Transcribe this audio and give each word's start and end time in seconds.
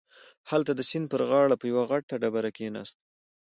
هلته 0.49 0.71
د 0.75 0.81
سيند 0.89 1.05
پر 1.11 1.21
غاړه 1.29 1.55
په 1.59 1.65
يوه 1.71 1.83
غټه 1.91 2.15
ډبره 2.21 2.49
کښېناسته. 2.55 3.01